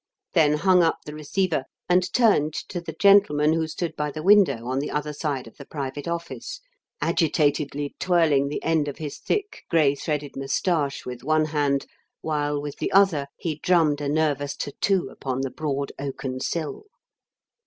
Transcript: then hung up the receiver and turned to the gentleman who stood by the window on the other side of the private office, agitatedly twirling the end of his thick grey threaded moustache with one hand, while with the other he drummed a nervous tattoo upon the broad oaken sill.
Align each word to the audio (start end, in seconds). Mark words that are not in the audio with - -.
then 0.33 0.53
hung 0.53 0.81
up 0.81 0.97
the 1.05 1.13
receiver 1.13 1.63
and 1.87 2.11
turned 2.11 2.55
to 2.55 2.81
the 2.81 2.95
gentleman 2.99 3.53
who 3.53 3.67
stood 3.67 3.95
by 3.95 4.09
the 4.09 4.23
window 4.23 4.65
on 4.65 4.79
the 4.79 4.89
other 4.89 5.13
side 5.13 5.45
of 5.45 5.55
the 5.57 5.65
private 5.65 6.07
office, 6.07 6.59
agitatedly 7.03 7.95
twirling 7.99 8.47
the 8.47 8.63
end 8.63 8.87
of 8.87 8.97
his 8.97 9.19
thick 9.19 9.63
grey 9.69 9.93
threaded 9.93 10.35
moustache 10.35 11.05
with 11.05 11.23
one 11.23 11.45
hand, 11.45 11.85
while 12.21 12.59
with 12.59 12.77
the 12.79 12.91
other 12.91 13.27
he 13.37 13.59
drummed 13.61 14.01
a 14.01 14.09
nervous 14.09 14.55
tattoo 14.55 15.07
upon 15.11 15.41
the 15.41 15.51
broad 15.51 15.91
oaken 15.99 16.39
sill. 16.39 16.85